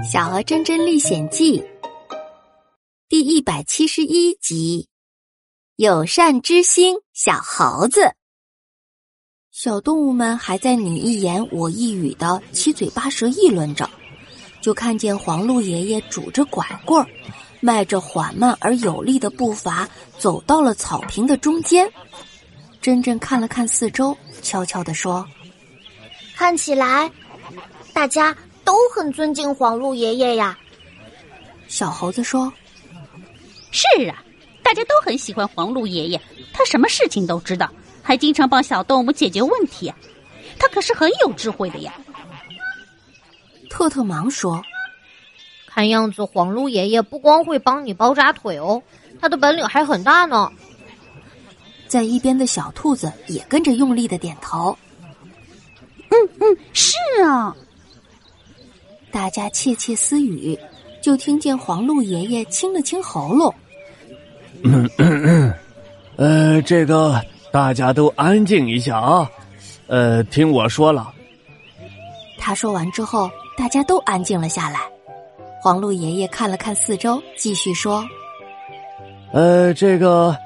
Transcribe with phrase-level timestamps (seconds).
[0.02, 1.60] 《小鹅真真历险记》
[3.06, 4.88] 第一百七十一集：
[5.76, 8.14] 友善之心小猴子。
[9.50, 13.90] 小动物们还在你一言我一语的七嘴八舌议论着，
[14.62, 17.06] 就看见黄鹿爷爷拄着拐棍儿，
[17.60, 19.86] 迈着缓慢而有力的步伐
[20.18, 21.86] 走到了草坪的中间。
[22.80, 25.28] 真真看了看四周，悄悄地说
[26.34, 27.12] ：“看起来，
[27.92, 28.34] 大家。”
[28.70, 30.56] 都很尊敬黄鹿爷爷呀，
[31.66, 32.52] 小猴子说
[33.72, 34.22] ：“是啊，
[34.62, 36.20] 大家都很喜欢黄鹿爷爷，
[36.52, 37.68] 他什么事情都知道，
[38.00, 39.92] 还经常帮小动物解决问题，
[40.56, 41.92] 他可是很有智慧的呀。”
[43.68, 44.62] 特特忙说
[45.66, 48.80] ：“看样子黄鹿爷爷不光会帮你包扎腿哦，
[49.20, 50.48] 他的本领还很大呢。”
[51.88, 54.78] 在一边的小兔子也跟着用力的点头
[56.08, 56.94] ：“嗯嗯，是
[57.24, 57.56] 啊。”
[59.12, 60.58] 大家窃窃私语，
[61.02, 63.52] 就听见黄鹿爷爷清了清喉咙
[64.62, 65.54] ：“嗯嗯嗯，
[66.16, 67.20] 呃，这个
[67.52, 69.30] 大家都安静一下啊，
[69.88, 71.12] 呃，听我说了。”
[72.38, 74.80] 他说完之后，大家都安静了下来。
[75.60, 78.06] 黄鹿爷爷看了看四周，继续说
[79.32, 80.36] ：“呃，这个，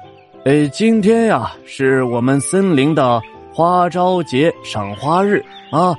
[0.43, 3.21] 呃，今天呀，是我们森林的
[3.53, 5.95] 花朝节赏花日啊。”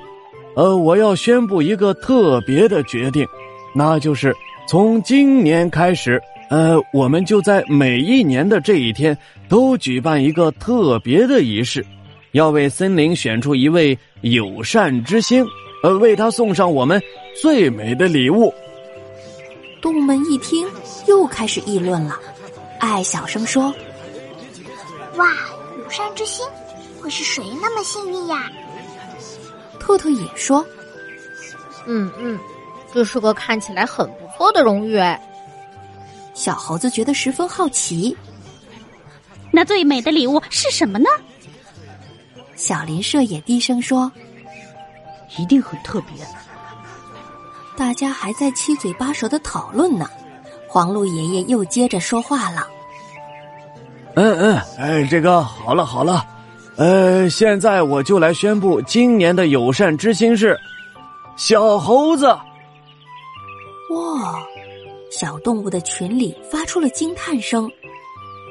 [0.57, 3.27] 呃，我要宣布一个特别的决定，
[3.75, 4.35] 那就是
[4.67, 6.19] 从今年开始，
[6.49, 9.15] 呃，我们就在每一年的这一天
[9.47, 11.85] 都举办一个特别的仪式，
[12.31, 15.45] 要为森林选出一位友善之星，
[15.83, 16.99] 呃，为他送上我们
[17.39, 18.51] 最美的礼物。
[19.79, 20.67] 动物们一听，
[21.07, 22.19] 又开始议论了。
[22.79, 23.71] 爱小声说
[25.17, 25.27] ：“哇，
[25.77, 26.43] 友善之星，
[26.99, 28.51] 会是谁那么幸运呀？”
[29.87, 30.65] 兔兔也说
[31.87, 32.37] ：“嗯嗯，
[32.93, 35.17] 这是个看起来很不错的荣誉。”哎，
[36.33, 38.15] 小猴子觉得十分好奇。
[39.49, 41.07] 那最美的礼物是什么呢？
[42.57, 44.11] 小林社也低声说
[45.39, 46.27] ：“一定很特别。”
[47.77, 50.09] 大家还在七嘴八舌的讨论呢。
[50.67, 52.67] 黄鹿爷爷又接着说话了
[54.15, 56.27] ：“嗯嗯，哎，这个好了好了。”
[56.77, 60.55] 呃，现在我就来宣布，今年的友善之星是
[61.35, 62.27] 小猴子。
[62.27, 62.39] 哇！
[65.09, 67.69] 小动物的群里发出了惊叹声。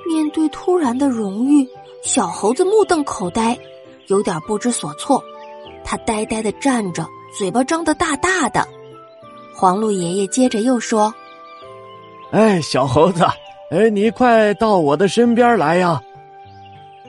[0.08, 1.68] 面对突然的荣誉，
[2.02, 3.56] 小猴子目瞪口呆，
[4.08, 5.22] 有点不知所措。
[5.84, 7.06] 他呆呆的站着，
[7.36, 8.66] 嘴巴张得大大的。
[9.54, 11.14] 黄鹿爷爷接着又说
[12.32, 13.24] ：“哎，小猴子，
[13.70, 16.02] 哎，你快到我的身边来呀！”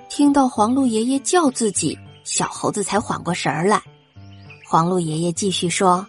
[0.09, 3.81] 听到黄鹿爷爷叫自己，小猴子才缓过神儿来。
[4.65, 6.05] 黄鹿爷爷继续说：“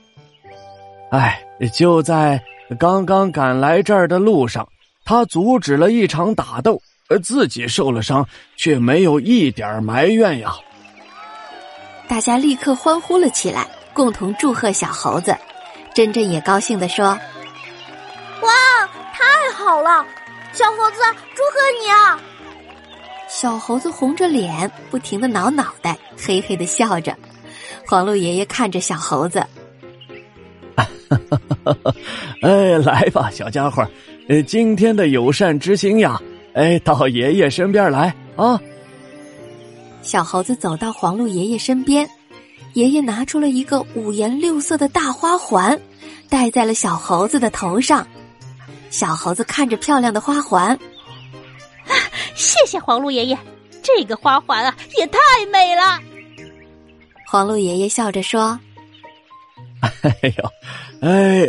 [1.11, 1.41] 哎，
[1.73, 2.43] 就在
[2.79, 4.69] 刚刚赶来这儿的路上，
[5.05, 6.81] 他阻止了一场打斗，
[7.23, 8.27] 自己受了伤，
[8.57, 10.55] 却没有一点埋怨呀。”
[12.09, 15.37] 大家立刻欢呼了起来，共同祝贺小猴子。
[15.95, 17.07] 珍珍也高兴的说
[18.43, 20.05] ：“哇，太好了！
[20.53, 21.01] 小猴子，
[21.35, 22.21] 祝贺你啊！”
[23.29, 27.15] 小猴子红着脸，不停的挠脑袋，嘿嘿的笑着。
[27.87, 29.45] 黄鹿爷爷看着小猴子，
[32.43, 33.87] 哎，来吧，小家伙，
[34.29, 36.21] 呃，今天的友善之行呀，
[36.55, 38.61] 哎，到爷爷身边来啊。
[40.03, 42.09] 小猴子走到黄鹿爷爷身边，
[42.73, 45.79] 爷爷拿出了一个五颜六色的大花环，
[46.29, 48.07] 戴在了小猴子的头上。
[48.91, 50.79] 小猴子看着漂亮的花环。
[52.39, 53.37] 谢谢黄鹿爷爷，
[53.83, 55.19] 这个花环啊也太
[55.51, 56.01] 美了。
[57.27, 58.59] 黄鹿爷爷笑着说
[59.83, 60.53] ：“哎呦，
[61.01, 61.47] 哎，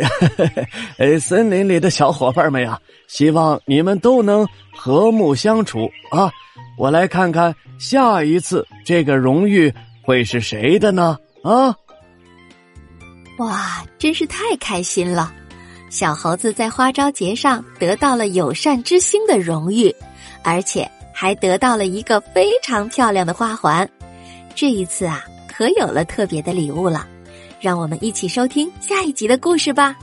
[0.98, 4.46] 哎，森林里的小伙伴们呀，希望你们都能
[4.76, 6.28] 和睦相处啊！
[6.76, 11.16] 我来看看下一次这个荣誉会是谁的呢？
[11.44, 11.72] 啊！
[13.38, 15.32] 哇，真是太开心了！
[15.88, 19.94] 小猴子在花朝节上得到了友善之星的荣誉。”
[20.42, 23.88] 而且还得到了一个非常漂亮的花环，
[24.54, 27.06] 这一次啊，可有了特别的礼物了。
[27.60, 29.96] 让我们一起收听下一集的故事吧。